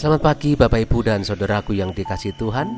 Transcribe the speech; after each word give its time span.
Selamat 0.00 0.32
pagi 0.32 0.56
Bapak 0.56 0.80
Ibu 0.88 1.04
dan 1.04 1.20
Saudaraku 1.20 1.76
yang 1.76 1.92
dikasih 1.92 2.32
Tuhan. 2.40 2.72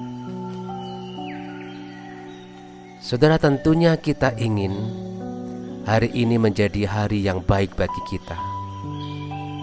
Saudara 2.98 3.38
tentunya 3.38 3.94
kita 3.94 4.34
ingin 4.42 4.74
hari 5.86 6.10
ini 6.18 6.34
menjadi 6.34 6.82
hari 6.82 7.22
yang 7.22 7.38
baik 7.46 7.78
bagi 7.78 8.02
kita. 8.10 8.34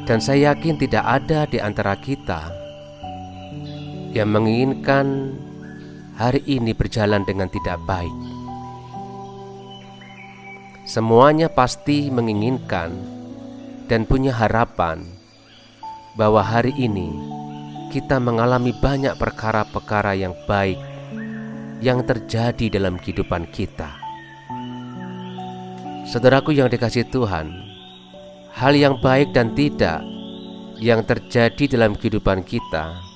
Dan 0.07 0.23
saya 0.23 0.55
yakin 0.55 0.79
tidak 0.79 1.03
ada 1.03 1.43
di 1.51 1.59
antara 1.59 1.99
kita 1.99 2.47
Yang 4.15 4.29
menginginkan 4.31 5.35
hari 6.15 6.39
ini 6.47 6.71
berjalan 6.71 7.27
dengan 7.27 7.51
tidak 7.51 7.75
baik. 7.83 8.15
Semuanya 10.87 11.51
pasti 11.51 12.07
menginginkan 12.07 12.95
dan 13.91 14.07
punya 14.07 14.31
harapan 14.31 15.03
bahwa 16.15 16.39
hari 16.39 16.71
ini 16.79 17.38
kita 17.89 18.21
mengalami 18.21 18.71
banyak 18.71 19.17
perkara-perkara 19.17 20.13
yang 20.13 20.37
baik 20.45 20.77
yang 21.81 22.05
terjadi 22.05 22.79
dalam 22.79 23.01
kehidupan 23.01 23.49
kita. 23.49 23.97
Saudaraku 26.09 26.53
yang 26.53 26.69
dikasih 26.69 27.09
Tuhan, 27.09 27.49
hal 28.53 28.73
yang 28.77 28.97
baik 29.01 29.33
dan 29.33 29.53
tidak 29.57 30.01
yang 30.79 31.03
terjadi 31.03 31.77
dalam 31.77 31.97
kehidupan 31.97 32.45
kita 32.45 33.09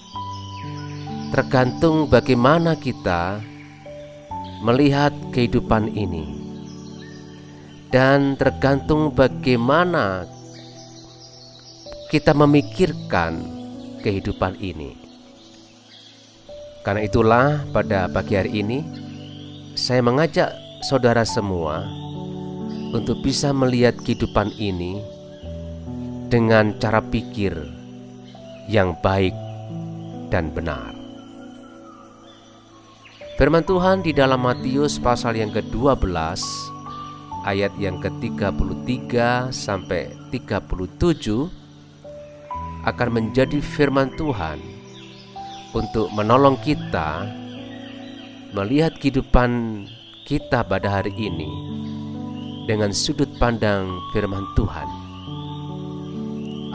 tergantung 1.33 2.05
bagaimana 2.13 2.77
kita 2.77 3.41
melihat 4.61 5.09
kehidupan 5.33 5.89
ini, 5.97 6.29
dan 7.89 8.37
tergantung 8.37 9.09
bagaimana 9.09 10.29
kita 12.13 12.37
memikirkan 12.37 13.62
kehidupan 14.03 14.59
ini. 14.59 14.99
Karena 16.83 17.07
itulah, 17.07 17.63
pada 17.71 18.11
pagi 18.11 18.35
hari 18.35 18.59
ini 18.59 18.83
saya 19.73 20.03
mengajak 20.03 20.51
saudara 20.83 21.23
semua 21.23 21.87
untuk 22.91 23.23
bisa 23.23 23.55
melihat 23.55 23.95
kehidupan 24.03 24.51
ini 24.59 24.99
dengan 26.27 26.75
cara 26.77 26.99
pikir 26.99 27.55
yang 28.67 28.93
baik 28.99 29.33
dan 30.27 30.51
benar. 30.51 30.91
Firman 33.39 33.65
Tuhan 33.65 34.05
di 34.05 34.13
dalam 34.13 34.45
Matius 34.45 35.01
pasal 35.01 35.41
yang 35.41 35.49
ke-12 35.49 36.13
ayat 37.49 37.73
yang 37.81 37.97
ke-33 37.97 39.13
sampai 39.49 40.13
37 40.29 41.62
akan 42.83 43.09
menjadi 43.15 43.63
firman 43.63 44.11
Tuhan 44.19 44.59
untuk 45.71 46.11
menolong 46.11 46.59
kita 46.59 47.25
melihat 48.51 48.93
kehidupan 48.99 49.83
kita 50.27 50.61
pada 50.67 51.01
hari 51.01 51.15
ini 51.15 51.49
dengan 52.67 52.91
sudut 52.91 53.27
pandang 53.39 53.99
firman 54.11 54.43
Tuhan 54.53 54.87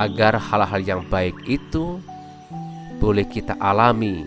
agar 0.00 0.40
hal-hal 0.40 0.80
yang 0.82 1.02
baik 1.06 1.36
itu 1.44 2.00
boleh 2.98 3.28
kita 3.28 3.54
alami 3.62 4.26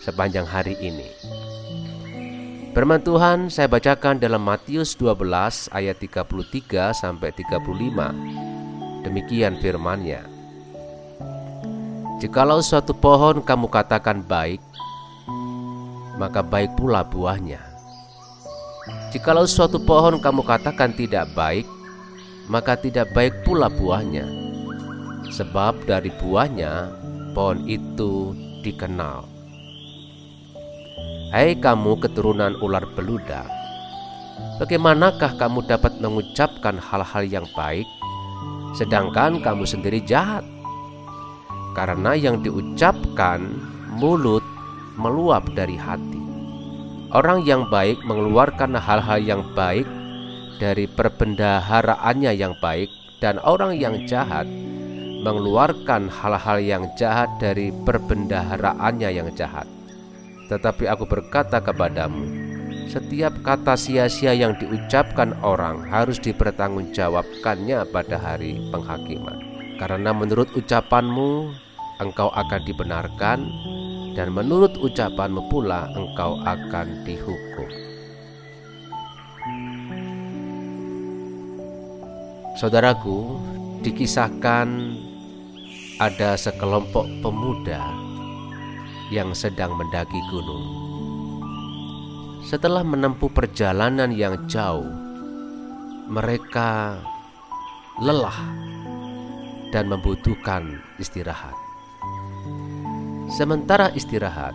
sepanjang 0.00 0.48
hari 0.48 0.78
ini. 0.80 1.10
Firman 2.72 3.04
Tuhan 3.04 3.52
saya 3.52 3.68
bacakan 3.68 4.16
dalam 4.16 4.40
Matius 4.40 4.96
12 4.96 5.68
ayat 5.76 6.00
33 6.00 6.96
sampai 6.96 7.28
35. 7.36 9.04
Demikian 9.04 9.60
firman-Nya. 9.60 10.31
Jikalau 12.22 12.62
suatu 12.62 12.94
pohon 12.94 13.42
kamu 13.42 13.66
katakan 13.66 14.22
baik, 14.22 14.62
maka 16.14 16.38
baik 16.38 16.70
pula 16.78 17.02
buahnya. 17.02 17.58
Jikalau 19.10 19.42
suatu 19.42 19.82
pohon 19.82 20.22
kamu 20.22 20.46
katakan 20.46 20.94
tidak 20.94 21.26
baik, 21.34 21.66
maka 22.46 22.78
tidak 22.78 23.10
baik 23.10 23.42
pula 23.42 23.66
buahnya. 23.66 24.22
Sebab 25.34 25.82
dari 25.82 26.14
buahnya 26.22 26.94
pohon 27.34 27.66
itu 27.66 28.38
dikenal. 28.62 29.26
Hai 31.34 31.58
kamu 31.58 32.06
keturunan 32.06 32.54
ular 32.62 32.86
beluda, 32.94 33.50
bagaimanakah 34.62 35.34
kamu 35.42 35.66
dapat 35.66 35.98
mengucapkan 35.98 36.78
hal-hal 36.78 37.26
yang 37.26 37.50
baik, 37.58 37.90
sedangkan 38.78 39.42
kamu 39.42 39.66
sendiri 39.66 39.98
jahat? 40.06 40.46
Karena 41.72 42.16
yang 42.16 42.40
diucapkan 42.44 43.44
mulut 43.96 44.44
meluap 44.96 45.48
dari 45.56 45.76
hati. 45.76 46.20
Orang 47.12 47.44
yang 47.44 47.68
baik 47.68 48.00
mengeluarkan 48.08 48.72
hal-hal 48.76 49.20
yang 49.20 49.42
baik 49.52 49.84
dari 50.56 50.88
perbendaharaannya 50.88 52.32
yang 52.32 52.56
baik, 52.62 52.88
dan 53.18 53.42
orang 53.42 53.76
yang 53.76 54.06
jahat 54.06 54.46
mengeluarkan 55.22 56.10
hal-hal 56.10 56.58
yang 56.58 56.84
jahat 56.98 57.30
dari 57.38 57.70
perbendaharaannya 57.86 59.10
yang 59.12 59.28
jahat. 59.38 59.66
Tetapi 60.50 60.90
aku 60.90 61.06
berkata 61.06 61.62
kepadamu, 61.62 62.26
setiap 62.90 63.30
kata 63.46 63.78
sia-sia 63.78 64.34
yang 64.34 64.58
diucapkan 64.58 65.38
orang 65.46 65.86
harus 65.86 66.18
dipertanggungjawabkannya 66.18 67.86
pada 67.94 68.16
hari 68.18 68.58
penghakiman. 68.74 69.51
Karena 69.80 70.10
menurut 70.12 70.52
ucapanmu 70.56 71.30
engkau 72.02 72.28
akan 72.34 72.60
dibenarkan 72.66 73.38
dan 74.12 74.28
menurut 74.34 74.76
ucapanmu 74.76 75.48
pula 75.48 75.88
engkau 75.96 76.36
akan 76.44 77.06
dihukum. 77.06 77.68
Saudaraku, 82.60 83.40
dikisahkan 83.80 84.68
ada 85.98 86.36
sekelompok 86.36 87.08
pemuda 87.24 87.80
yang 89.08 89.32
sedang 89.32 89.74
mendaki 89.74 90.20
gunung. 90.30 90.64
Setelah 92.44 92.84
menempuh 92.84 93.32
perjalanan 93.32 94.12
yang 94.12 94.46
jauh, 94.46 94.86
mereka 96.10 97.00
lelah 98.02 98.36
dan 99.72 99.88
membutuhkan 99.88 100.78
istirahat. 101.00 101.56
Sementara 103.32 103.88
istirahat, 103.96 104.52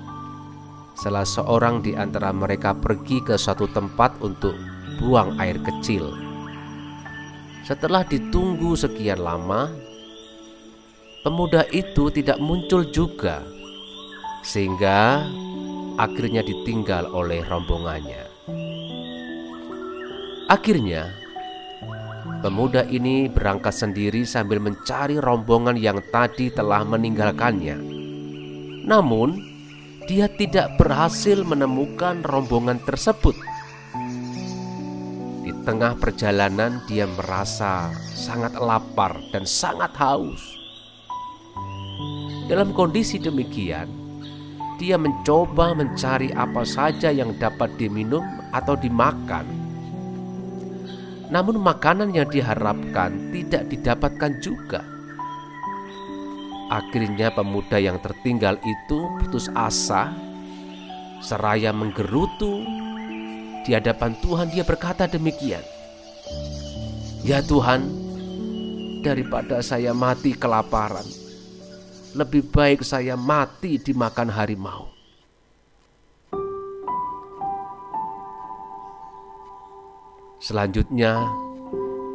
salah 0.94 1.26
seorang 1.26 1.82
di 1.82 1.98
antara 1.98 2.30
mereka 2.30 2.78
pergi 2.78 3.26
ke 3.26 3.34
suatu 3.34 3.66
tempat 3.74 4.22
untuk 4.22 4.54
buang 5.02 5.42
air 5.42 5.58
kecil. 5.58 6.14
Setelah 7.66 8.06
ditunggu 8.06 8.78
sekian 8.78 9.20
lama, 9.20 9.74
pemuda 11.26 11.66
itu 11.74 12.14
tidak 12.14 12.38
muncul 12.38 12.86
juga, 12.94 13.42
sehingga 14.46 15.26
akhirnya 15.98 16.46
ditinggal 16.46 17.10
oleh 17.12 17.42
rombongannya. 17.44 18.24
Akhirnya, 20.48 21.12
Pemuda 22.38 22.86
ini 22.86 23.26
berangkat 23.26 23.74
sendiri 23.74 24.22
sambil 24.22 24.62
mencari 24.62 25.18
rombongan 25.18 25.74
yang 25.74 25.98
tadi 26.14 26.54
telah 26.54 26.86
meninggalkannya. 26.86 27.82
Namun, 28.86 29.42
dia 30.06 30.30
tidak 30.30 30.78
berhasil 30.78 31.42
menemukan 31.42 32.22
rombongan 32.22 32.78
tersebut. 32.86 33.34
Di 35.42 35.52
tengah 35.66 35.98
perjalanan, 35.98 36.86
dia 36.86 37.10
merasa 37.10 37.90
sangat 38.14 38.54
lapar 38.62 39.18
dan 39.34 39.50
sangat 39.50 39.98
haus. 39.98 40.40
Dalam 42.46 42.70
kondisi 42.78 43.18
demikian, 43.18 43.90
dia 44.78 44.94
mencoba 44.96 45.74
mencari 45.74 46.30
apa 46.38 46.62
saja 46.62 47.10
yang 47.10 47.34
dapat 47.42 47.74
diminum 47.82 48.24
atau 48.54 48.78
dimakan 48.78 49.67
namun 51.28 51.60
makanan 51.60 52.16
yang 52.16 52.28
diharapkan 52.28 53.32
tidak 53.36 53.68
didapatkan 53.68 54.32
juga. 54.40 54.82
Akhirnya 56.68 57.32
pemuda 57.32 57.80
yang 57.80 58.00
tertinggal 58.04 58.60
itu 58.60 59.00
putus 59.24 59.48
asa, 59.56 60.12
seraya 61.24 61.72
menggerutu 61.72 62.64
di 63.64 63.72
hadapan 63.72 64.16
Tuhan 64.20 64.48
dia 64.52 64.68
berkata 64.68 65.08
demikian. 65.08 65.64
Ya 67.24 67.40
Tuhan, 67.44 67.88
daripada 69.04 69.64
saya 69.64 69.96
mati 69.96 70.36
kelaparan, 70.36 71.08
lebih 72.16 72.52
baik 72.52 72.84
saya 72.84 73.16
mati 73.16 73.80
dimakan 73.80 74.32
harimau. 74.32 74.97
Selanjutnya, 80.48 81.28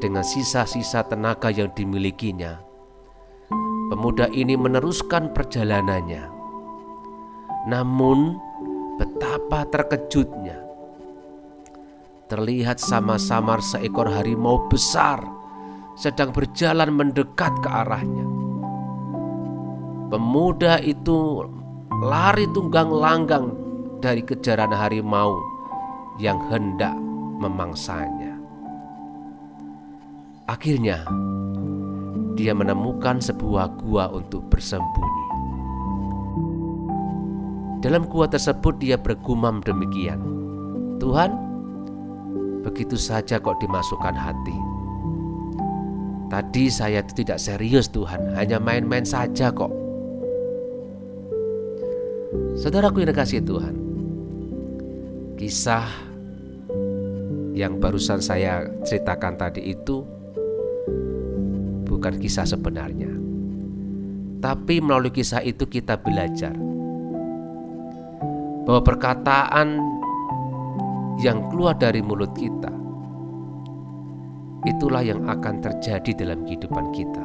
dengan 0.01 0.25
sisa-sisa 0.25 1.05
tenaga 1.05 1.53
yang 1.53 1.69
dimilikinya, 1.77 2.65
pemuda 3.93 4.25
ini 4.33 4.57
meneruskan 4.57 5.37
perjalanannya. 5.37 6.33
Namun, 7.69 8.41
betapa 8.97 9.69
terkejutnya. 9.69 10.65
Terlihat 12.33 12.81
sama-samar 12.81 13.61
seekor 13.61 14.09
harimau 14.09 14.65
besar 14.73 15.21
sedang 15.93 16.33
berjalan 16.33 16.89
mendekat 16.89 17.53
ke 17.61 17.69
arahnya. 17.69 18.25
Pemuda 20.09 20.81
itu 20.81 21.45
lari 22.01 22.49
tunggang 22.57 22.89
langgang 22.89 23.53
dari 24.01 24.25
kejaran 24.25 24.73
harimau 24.73 25.37
yang 26.17 26.41
hendak 26.49 27.12
memangsanya. 27.43 28.39
Akhirnya, 30.47 31.03
dia 32.39 32.55
menemukan 32.55 33.19
sebuah 33.19 33.79
gua 33.83 34.11
untuk 34.15 34.47
bersembunyi. 34.47 35.27
Dalam 37.83 38.07
gua 38.07 38.31
tersebut, 38.31 38.79
dia 38.79 38.95
bergumam 38.95 39.59
demikian: 39.63 40.23
"Tuhan, 41.03 41.35
begitu 42.63 42.95
saja 42.95 43.43
kok 43.43 43.59
dimasukkan 43.59 44.15
hati. 44.15 44.59
Tadi 46.31 46.65
saya 46.73 47.05
itu 47.05 47.27
tidak 47.27 47.43
serius, 47.43 47.91
Tuhan, 47.91 48.39
hanya 48.39 48.63
main-main 48.63 49.03
saja 49.03 49.51
kok." 49.51 49.71
Saudaraku 52.57 53.03
yang 53.03 53.11
dikasih 53.11 53.43
Tuhan, 53.43 53.75
kisah 55.41 56.12
yang 57.53 57.77
barusan 57.77 58.25
saya 58.25 58.65
ceritakan 58.85 59.37
tadi 59.37 59.77
itu 59.77 60.05
bukan 61.85 62.17
kisah 62.17 62.49
sebenarnya. 62.49 63.13
Tapi 64.43 64.83
melalui 64.83 65.15
kisah 65.15 65.45
itu 65.45 65.69
kita 65.69 66.01
belajar 66.01 66.57
bahwa 68.67 68.83
perkataan 68.83 69.79
yang 71.23 71.47
keluar 71.53 71.79
dari 71.79 72.03
mulut 72.03 72.33
kita 72.35 72.73
itulah 74.67 75.05
yang 75.05 75.29
akan 75.29 75.63
terjadi 75.63 76.27
dalam 76.27 76.43
kehidupan 76.49 76.91
kita. 76.91 77.25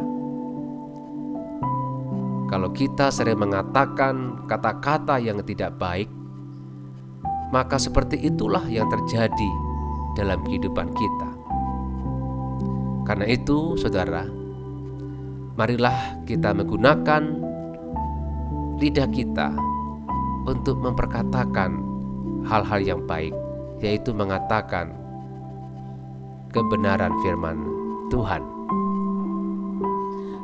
Kalau 2.48 2.70
kita 2.72 3.12
sering 3.12 3.40
mengatakan 3.42 4.46
kata-kata 4.48 5.20
yang 5.20 5.42
tidak 5.44 5.76
baik, 5.78 6.08
maka 7.52 7.80
seperti 7.80 8.20
itulah 8.24 8.64
yang 8.68 8.88
terjadi 8.88 9.52
dalam 10.18 10.42
kehidupan 10.42 10.90
kita. 10.98 11.30
Karena 13.06 13.30
itu, 13.30 13.78
saudara, 13.78 14.26
marilah 15.54 16.18
kita 16.26 16.58
menggunakan 16.58 17.24
lidah 18.82 19.10
kita 19.14 19.54
untuk 20.50 20.82
memperkatakan 20.82 21.78
hal-hal 22.50 22.82
yang 22.82 23.02
baik, 23.06 23.32
yaitu 23.80 24.10
mengatakan 24.12 24.98
kebenaran 26.50 27.14
firman 27.22 27.58
Tuhan. 28.10 28.42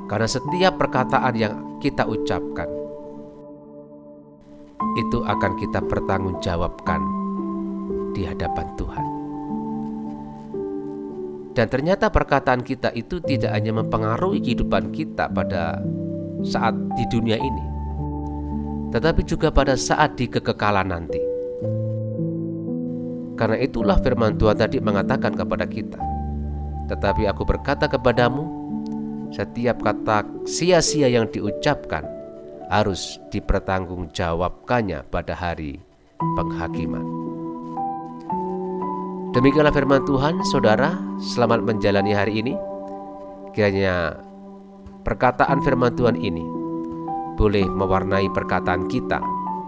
Karena 0.05 0.27
setiap 0.29 0.77
perkataan 0.77 1.33
yang 1.33 1.53
kita 1.81 2.05
ucapkan 2.05 2.69
itu 4.93 5.25
akan 5.25 5.51
kita 5.57 5.79
pertanggungjawabkan 5.89 7.01
di 8.13 8.21
hadapan 8.29 8.67
Tuhan. 8.77 9.02
Dan 11.53 11.69
ternyata 11.69 12.09
perkataan 12.09 12.65
kita 12.65 12.89
itu 12.97 13.21
tidak 13.21 13.53
hanya 13.53 13.77
mempengaruhi 13.77 14.41
kehidupan 14.41 14.89
kita 14.89 15.29
pada 15.29 15.77
saat 16.41 16.73
di 16.97 17.05
dunia 17.13 17.37
ini, 17.37 17.65
tetapi 18.89 19.21
juga 19.21 19.53
pada 19.53 19.77
saat 19.77 20.17
di 20.17 20.25
kekekalan 20.25 20.89
nanti. 20.89 21.21
Karena 23.37 23.57
itulah 23.61 23.97
firman 24.01 24.33
Tuhan 24.37 24.57
tadi 24.57 24.81
mengatakan 24.81 25.33
kepada 25.37 25.65
kita, 25.69 26.01
"Tetapi 26.89 27.29
aku 27.29 27.45
berkata 27.45 27.85
kepadamu, 27.85 28.43
setiap 29.29 29.81
kata 29.81 30.25
sia-sia 30.49 31.05
yang 31.05 31.29
diucapkan 31.29 32.05
harus 32.69 33.21
dipertanggungjawabkannya 33.29 35.05
pada 35.09 35.33
hari 35.37 35.77
penghakiman." 36.33 37.32
Demikianlah 39.33 39.73
firman 39.73 40.05
Tuhan, 40.05 40.45
saudara. 40.45 40.93
Selamat 41.17 41.65
menjalani 41.65 42.13
hari 42.13 42.45
ini. 42.45 42.53
Kiranya 43.57 44.13
perkataan 45.01 45.57
firman 45.65 45.89
Tuhan 45.97 46.21
ini 46.21 46.45
boleh 47.33 47.65
mewarnai 47.65 48.29
perkataan 48.29 48.85
kita 48.85 49.17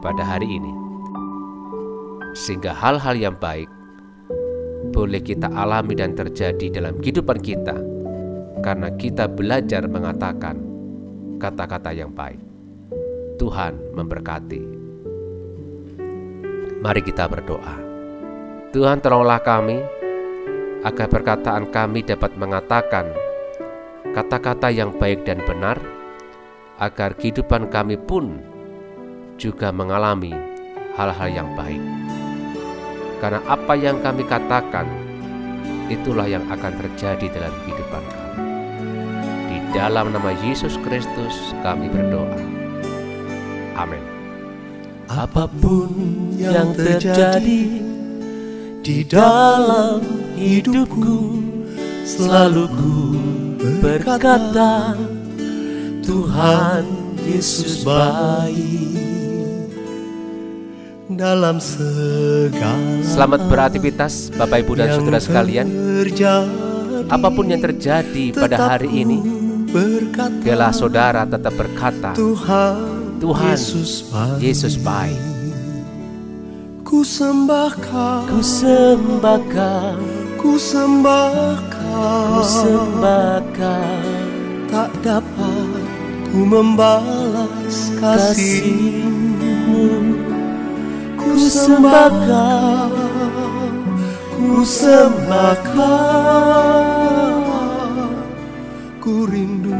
pada 0.05 0.21
hari 0.21 0.61
ini, 0.61 0.69
sehingga 2.37 2.77
hal-hal 2.77 3.17
yang 3.17 3.33
baik 3.41 3.65
boleh 4.93 5.17
kita 5.25 5.49
alami 5.49 5.97
dan 5.97 6.13
terjadi 6.13 6.69
dalam 6.69 7.01
kehidupan 7.01 7.41
kita, 7.41 7.73
karena 8.61 8.93
kita 8.93 9.25
belajar 9.25 9.89
mengatakan 9.89 10.61
kata-kata 11.41 11.89
yang 11.89 12.13
baik. 12.13 12.37
Tuhan 13.41 13.97
memberkati. 13.97 14.61
Mari 16.85 17.01
kita 17.01 17.25
berdoa. 17.25 17.84
Tuhan 18.75 18.99
tolonglah 18.99 19.39
kami 19.39 19.79
agar 20.83 21.07
perkataan 21.07 21.71
kami 21.71 22.03
dapat 22.03 22.35
mengatakan 22.35 23.07
kata-kata 24.11 24.67
yang 24.67 24.91
baik 24.91 25.23
dan 25.23 25.39
benar 25.47 25.79
agar 26.83 27.15
kehidupan 27.15 27.71
kami 27.71 27.95
pun 27.95 28.35
juga 29.39 29.71
mengalami 29.71 30.35
hal-hal 30.99 31.29
yang 31.31 31.49
baik. 31.55 31.79
Karena 33.23 33.39
apa 33.47 33.79
yang 33.79 34.03
kami 34.03 34.27
katakan 34.27 34.91
itulah 35.87 36.27
yang 36.27 36.43
akan 36.51 36.75
terjadi 36.75 37.31
dalam 37.31 37.55
kehidupan 37.63 38.03
kami. 38.11 38.43
Di 39.55 39.57
dalam 39.71 40.11
nama 40.11 40.35
Yesus 40.43 40.75
Kristus 40.83 41.55
kami 41.63 41.87
berdoa. 41.87 42.43
Amin. 43.79 44.03
Apa 45.07 45.47
pun 45.63 45.95
yang 46.35 46.75
terjadi 46.75 47.94
di 48.85 49.01
dalam 49.01 49.97
hidupku 50.37 51.41
selalu 52.05 52.69
ku 52.69 52.97
berkata 53.81 54.93
Tuhan 56.05 56.85
Yesus 57.25 57.81
baik. 57.81 58.93
Dalam 61.09 61.57
segala 61.57 63.01
Selamat 63.01 63.41
beraktivitas 63.49 64.29
Bapak 64.37 64.61
Ibu 64.61 64.77
dan 64.77 64.93
Saudara 64.93 65.17
sekalian. 65.17 65.65
Apa 67.09 67.33
pun 67.33 67.49
yang 67.49 67.65
terjadi 67.65 68.37
pada 68.37 68.77
hari 68.77 69.01
ini 69.01 69.17
Biarlah 70.45 70.71
saudara 70.71 71.25
tetap 71.25 71.57
berkata 71.57 72.13
Tuhan, 72.13 73.17
Tuhan 73.17 73.49
Yesus 73.49 74.07
baik, 74.13 74.39
Yesus 74.39 74.75
baik 74.79 75.34
Ku 76.85 77.01
sembahkan, 77.01 78.29
Ku 78.29 78.45
sembahkan, 78.45 79.97
ku 80.37 80.53
sembahkan, 80.53 82.29
ku 82.29 82.45
sembahkan. 82.45 84.05
Tak 84.69 84.93
dapat 85.01 85.81
ku 86.29 86.45
membalas 86.45 87.89
kasihmu. 87.97 89.49
Ku 91.17 91.33
sembahkan, 91.41 92.93
ku 94.37 94.61
sembahkan, 94.61 95.89
ku 99.01 99.25
rindu 99.25 99.73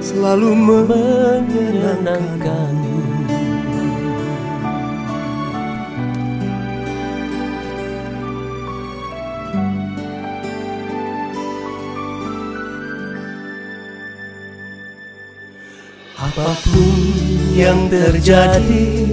selalu 0.00 0.56
menyenangkanmu. 0.56 2.99
Apa 16.40 16.56
pun 16.72 16.96
yang 17.52 17.92
terjadi 17.92 19.12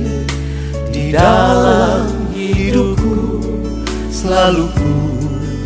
di 0.87 1.11
dalam 1.11 2.07
hidupku 2.31 3.43
Selalu 4.07 4.71
ku 4.71 4.95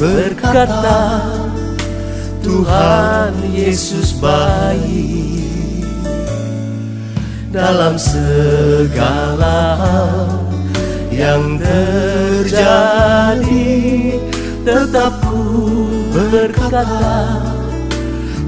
berkata 0.02 1.22
Tuhan 2.42 3.38
Yesus 3.54 4.18
baik. 4.18 5.86
Dalam 7.54 7.94
segala 7.94 9.78
hal 9.78 10.42
yang 11.14 11.62
terjadi 11.62 12.58
Tetap 14.66 15.14
ku 15.30 15.46
berkata 16.10 17.38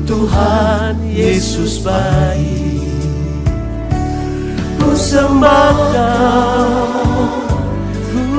Tuhan 0.10 0.98
Yesus 1.14 1.78
baik 1.78 2.73
sembah 5.04 5.76
kau 5.92 7.28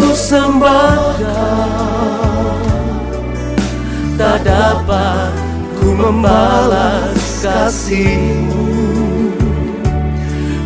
Ku 0.00 0.08
sembah 0.16 0.96
kau 1.20 2.56
Tak 4.14 4.46
dapat 4.46 5.34
ku 5.76 5.90
membalas 5.92 7.44
kasihmu. 7.44 8.64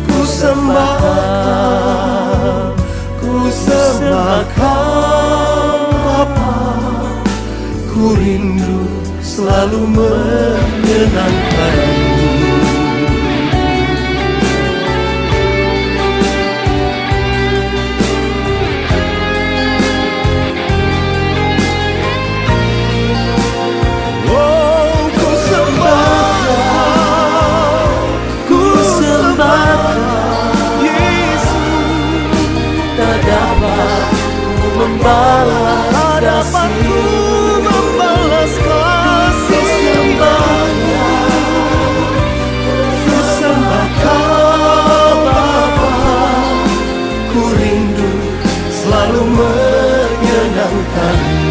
Ku 0.07 0.19
sembah 0.23 0.95
kau 1.03 2.79
Ku 3.19 3.51
sembah 3.51 4.47
kau 4.55 5.91
Bapa 5.99 6.79
Ku 7.91 8.15
rindu 8.15 8.87
selalu 9.19 9.83
menyenangkanmu 9.83 12.08
Ku 47.39 47.55
rindu 47.55 48.11
selalu 48.67 49.23
menyenangkanmu. 49.23 51.47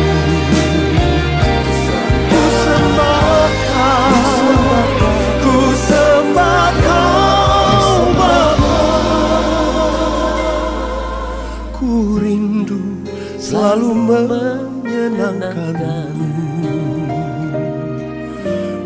Selalu 13.48 13.96
menyenangkanmu. 13.96 16.28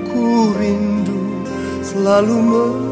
Ku 0.06 0.54
rindu 0.54 1.18
selalu 1.82 2.38
menyenangkanmu. 2.38 2.91